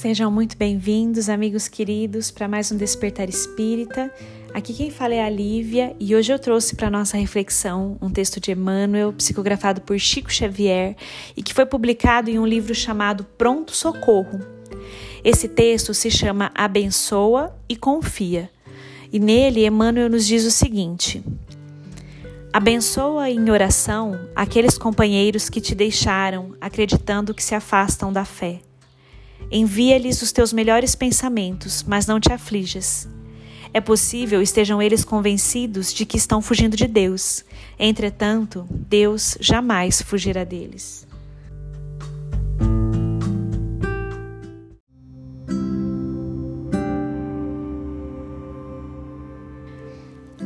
[0.00, 4.10] Sejam muito bem-vindos, amigos queridos, para mais um Despertar Espírita.
[4.54, 8.40] Aqui quem fala é a Lívia e hoje eu trouxe para nossa reflexão um texto
[8.40, 10.96] de Emmanuel, psicografado por Chico Xavier
[11.36, 14.40] e que foi publicado em um livro chamado Pronto Socorro.
[15.22, 18.50] Esse texto se chama Abençoa e Confia.
[19.12, 21.22] E nele Emmanuel nos diz o seguinte:
[22.54, 28.62] Abençoa em oração aqueles companheiros que te deixaram acreditando que se afastam da fé.
[29.50, 33.08] Envia-lhes os teus melhores pensamentos, mas não te aflijas.
[33.72, 37.44] É possível estejam eles convencidos de que estão fugindo de Deus.
[37.78, 41.06] Entretanto, Deus jamais fugirá deles.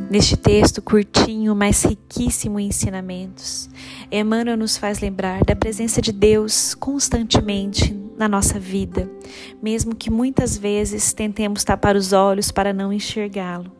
[0.07, 3.67] Neste texto curtinho, mas riquíssimo em ensinamentos,
[4.11, 9.09] Emmanuel nos faz lembrar da presença de Deus constantemente na nossa vida,
[9.61, 13.71] mesmo que muitas vezes tentemos tapar os olhos para não enxergá-lo.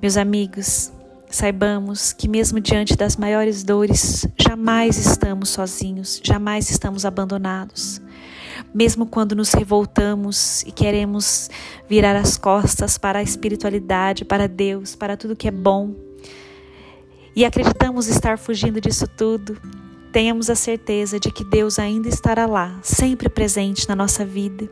[0.00, 0.92] Meus amigos,
[1.28, 8.00] saibamos que, mesmo diante das maiores dores, jamais estamos sozinhos, jamais estamos abandonados
[8.74, 11.50] mesmo quando nos revoltamos e queremos
[11.88, 15.94] virar as costas para a espiritualidade, para Deus, para tudo que é bom,
[17.34, 19.56] e acreditamos estar fugindo disso tudo,
[20.12, 24.68] tenhamos a certeza de que Deus ainda estará lá, sempre presente na nossa vida,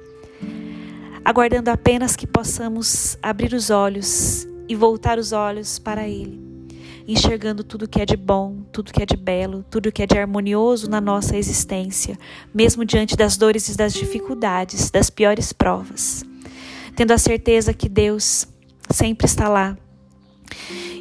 [1.25, 6.51] aguardando apenas que possamos abrir os olhos e voltar os olhos para Ele
[7.13, 10.17] enxergando tudo que é de bom, tudo que é de belo, tudo que é de
[10.17, 12.17] harmonioso na nossa existência,
[12.55, 16.25] mesmo diante das dores e das dificuldades, das piores provas.
[16.95, 18.47] Tendo a certeza que Deus
[18.91, 19.77] sempre está lá.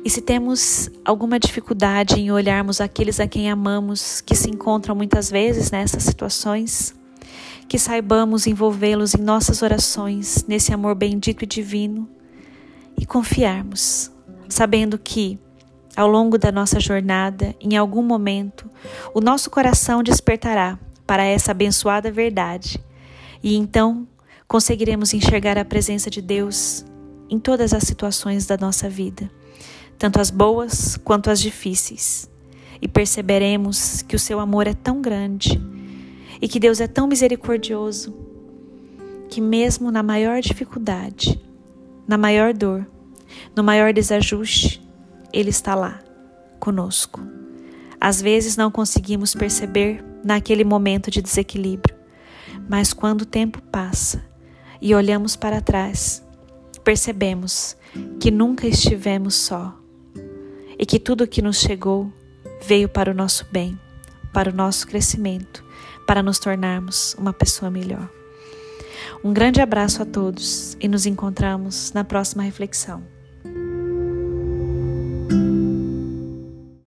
[0.04, 5.30] E se temos alguma dificuldade em olharmos aqueles a quem amamos, que se encontram muitas
[5.30, 6.96] vezes nessas situações,
[7.68, 12.10] que saibamos envolvê-los em nossas orações, nesse amor bendito e divino,
[12.98, 14.12] e confiarmos,
[14.48, 15.40] sabendo que
[15.96, 18.70] ao longo da nossa jornada, em algum momento,
[19.14, 22.81] o nosso coração despertará para essa abençoada verdade.
[23.44, 24.08] E então
[24.48, 26.86] conseguiremos enxergar a presença de Deus
[27.30, 29.30] em todas as situações da nossa vida,
[30.00, 32.32] tanto as boas quanto as difíceis,
[32.82, 35.62] e perceberemos que o seu amor é tão grande
[36.42, 38.16] e que Deus é tão misericordioso
[39.30, 41.40] que, mesmo na maior dificuldade,
[42.08, 42.88] na maior dor,
[43.54, 44.82] no maior desajuste,
[45.34, 46.00] ele está lá,
[46.62, 47.22] conosco.
[48.00, 51.94] Às vezes não conseguimos perceber naquele momento de desequilíbrio,
[52.70, 54.24] mas quando o tempo passa
[54.81, 56.26] e olhamos para trás,
[56.86, 57.76] percebemos
[58.18, 59.78] que nunca estivemos só
[60.80, 62.12] e que tudo o que nos chegou
[62.66, 63.78] veio para o nosso bem,
[64.32, 65.64] para o nosso crescimento,
[66.08, 68.10] para nos tornarmos uma pessoa melhor.
[69.22, 73.04] Um grande abraço a todos e nos encontramos na próxima reflexão.